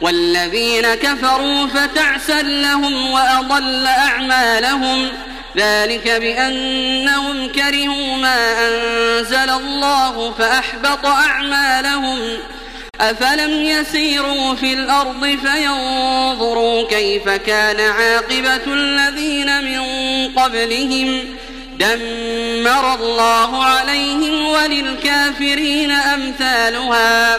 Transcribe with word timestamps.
والذين 0.00 0.94
كفروا 0.94 1.66
فتعسا 1.66 2.42
لهم 2.42 3.10
وأضل 3.10 3.86
أعمالهم. 3.86 5.08
ذلك 5.56 6.08
بأنهم 6.08 7.48
كرهوا 7.48 8.16
ما 8.16 8.68
أنزل 8.68 9.50
الله 9.50 10.34
فأحبط 10.38 11.06
أعمالهم. 11.06 12.18
أفلم 13.00 13.50
يسيروا 13.50 14.54
في 14.54 14.72
الأرض 14.72 15.38
فينظروا 15.44 16.88
كيف 16.88 17.28
كان 17.28 17.80
عاقبة 17.80 18.74
الذين 18.74 19.64
من 19.64 19.82
قبلهم. 20.28 21.36
دمر 21.78 22.94
الله 22.94 23.64
عليهم 23.64 24.46
وللكافرين 24.46 25.90
أمثالها. 25.90 27.38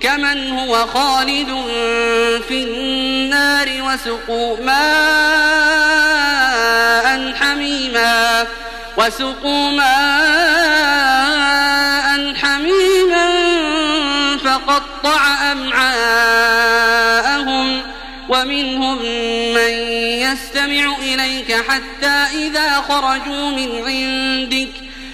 كمن 0.00 0.50
هو 0.50 0.86
خالد 0.86 1.48
في 2.48 2.64
النار 2.64 3.68
وسقوا 3.82 4.56
ماء 4.56 4.80
حميما 7.34 8.46
وسقوا 8.96 9.70
ماء 9.70 9.90
حميما 12.34 13.30
فقطع 14.44 15.52
أمعاءهم 15.52 16.70
ومنهم 18.28 18.98
من 19.54 19.72
يستمع 20.00 20.96
إليك 21.02 21.52
حتى 21.68 22.26
إذا 22.46 22.80
خرجوا 22.88 23.50
من 23.50 23.84
عندك. 23.86 24.72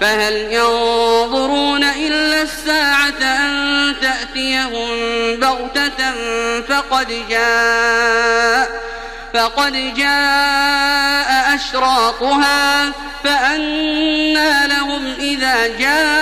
فهل 0.00 0.32
ينظرون 0.52 1.84
إلا 1.84 2.42
الساعة 2.42 3.22
أن 3.22 3.94
تأتيهم 4.02 4.88
بغتة 5.36 6.12
فقد 6.68 7.28
جاء 7.28 8.90
فقد 9.34 9.94
جاء 9.94 11.54
أشراطها 11.54 12.92
فأنى 13.24 14.66
لهم 14.66 15.14
إذا 15.20 15.66
جاءتهم 15.66 16.20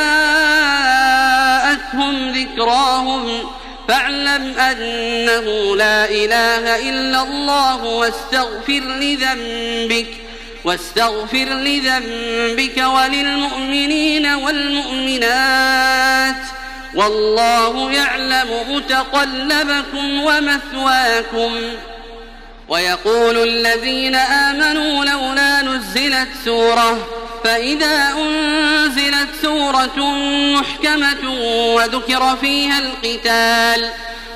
ذكراهم 2.32 3.50
فاعلم 3.88 4.58
أنه 4.58 5.76
لا 5.76 6.04
إله 6.04 6.88
إلا 6.90 7.22
الله 7.22 7.84
واستغفر 7.84 8.80
لذنبك 8.80 10.27
واستغفر 10.68 11.48
لذنبك 11.54 12.78
وللمؤمنين 12.78 14.26
والمؤمنات 14.26 15.66
والله 16.94 17.92
يعلم 17.92 18.48
متقلبكم 18.68 20.20
ومثواكم. 20.20 21.52
ويقول 22.68 23.48
الذين 23.48 24.14
آمنوا 24.14 25.04
لولا 25.04 25.62
نزلت 25.62 26.28
سورة 26.44 27.08
فإذا 27.44 28.14
أنزلت 28.18 29.28
سورة 29.42 30.14
محكمة 30.54 31.30
وذكر 31.74 32.36
فيها 32.36 32.78
القتال 32.78 33.90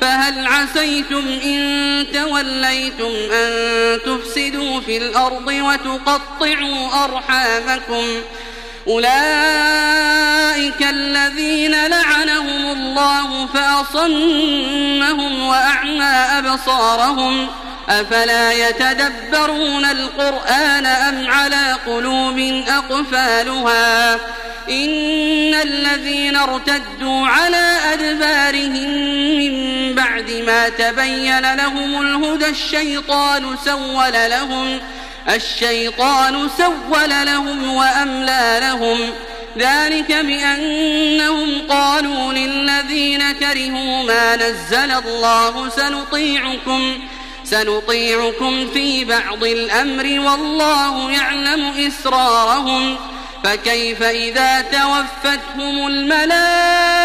فهل 0.00 0.46
عسيتم 0.46 1.38
إن 1.44 2.06
توليتم 2.14 3.12
أن 3.32 3.50
تفسدوا 4.06 4.80
في 4.80 4.96
الأرض 4.96 5.46
وتقطعوا 5.46 7.04
أرحامكم؟ 7.04 8.04
أولئك 8.88 10.82
الذين 10.90 11.86
لعنهم 11.86 12.72
الله 12.72 13.46
فأصمهم 13.46 15.42
وأعمى 15.48 16.14
أبصارهم. 16.38 17.48
أفلا 17.88 18.52
يتدبرون 18.52 19.84
القرآن 19.84 20.86
أم 20.86 21.30
على 21.30 21.76
قلوب 21.86 22.64
أقفالها؟ 22.68 24.14
إن 24.70 25.54
الذين 25.54 26.36
ارتدوا 26.36 27.26
على 27.26 27.76
أدبارهم 27.92 28.90
من 29.38 29.73
بعد 29.94 30.30
ما 30.30 30.68
تبين 30.68 31.54
لهم 31.54 32.00
الهدى 32.02 32.48
الشيطان 32.48 33.56
سول 33.64 34.12
لهم 34.12 34.80
الشيطان 35.28 36.48
سول 36.58 37.10
لهم 37.26 37.74
وأملى 37.74 38.58
لهم. 38.60 39.10
ذلك 39.58 40.12
بأنهم 40.12 41.62
قالوا 41.68 42.32
للذين 42.32 43.32
كرهوا 43.32 44.02
ما 44.02 44.36
نزل 44.36 44.90
الله 44.90 45.68
سنطيعكم 45.68 46.98
سنطيعكم 47.44 48.70
في 48.74 49.04
بعض 49.04 49.44
الأمر 49.44 50.20
والله 50.20 51.10
يعلم 51.10 51.86
إسرارهم. 51.86 52.96
فكيف 53.44 54.02
إذا 54.02 54.60
توفتهم 54.60 55.86
الملائكة 55.86 57.04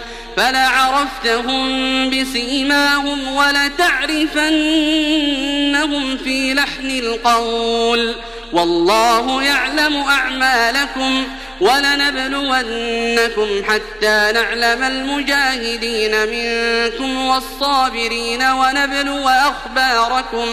فلعرفتهم 0.37 1.69
بسيماهم 2.09 3.35
ولتعرفنهم 3.35 4.31
في 6.17 6.53
لحن 6.53 6.89
القول 6.89 8.15
والله 8.53 9.43
يعلم 9.43 9.95
أعمالكم 9.95 11.27
ولنبلونكم 11.61 13.47
حتى 13.69 14.31
نعلم 14.33 14.83
المجاهدين 14.83 16.11
منكم 16.11 17.25
والصابرين 17.25 18.43
ونبلو 18.43 19.29
أخباركم 19.29 20.47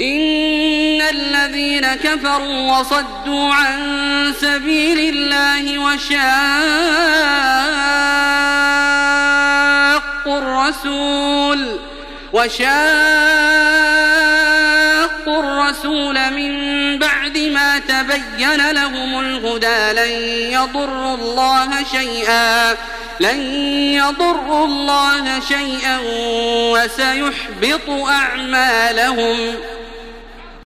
إن 0.00 1.00
الذين 1.00 1.94
كفروا 1.94 2.78
وصدوا 2.78 3.54
عن 3.54 4.34
سبيل 4.40 5.16
الله 5.16 5.78
وشاقوا 5.78 7.81
الرسول 10.72 11.78
وشاقوا 12.32 12.62
الرسول 15.26 16.30
من 16.30 16.52
بعد 16.98 17.38
ما 17.38 17.78
تبين 17.78 18.70
لهم 18.70 19.20
الهدى 19.20 19.92
لن 19.92 20.10
يضروا 20.52 21.14
الله 21.14 21.84
شيئا 21.92 22.76
لن 23.20 23.40
يضروا 23.94 24.66
الله 24.66 25.40
شيئا 25.40 25.98
وسيحبط 26.72 28.08
أعمالهم. 28.08 29.54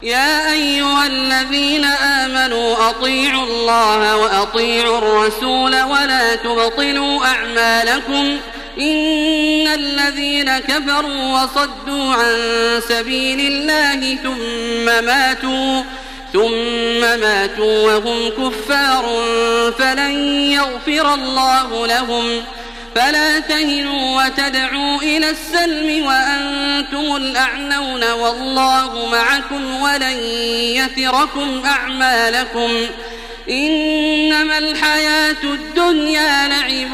يا 0.02 0.52
أيها 0.52 1.08
الذين 1.08 1.86
آمنوا 1.86 2.90
أطيعوا 2.90 3.44
الله 3.44 4.18
وأطيعوا 4.18 4.98
الرسول 4.98 5.82
ولا 5.82 6.36
تبطلوا 6.36 7.26
أعمالكم. 7.26 8.40
إن 8.80 9.68
الذين 9.68 10.58
كفروا 10.60 11.42
وصدوا 11.42 12.14
عن 12.14 12.36
سبيل 12.90 13.40
الله 13.40 14.16
ثم 14.16 15.06
ماتوا 15.06 15.84
ثم 16.34 17.20
ماتوا 17.20 17.84
وهم 17.84 18.30
كفار 18.30 19.06
فلن 19.78 20.12
يغفر 20.52 21.14
الله 21.14 21.88
لهم. 21.88 22.44
فلا 22.96 23.40
تهنوا 23.40 24.24
وتدعوا 24.24 25.02
إلى 25.02 25.30
السلم 25.30 26.06
وأنتم 26.06 27.16
الأعنون 27.16 28.12
والله 28.12 29.10
معكم 29.12 29.82
ولن 29.82 30.18
يتركم 30.76 31.64
أعمالكم. 31.66 32.72
إنما 33.50 34.58
الحياة 34.58 35.44
الدنيا 35.44 36.48
لعب 36.48 36.94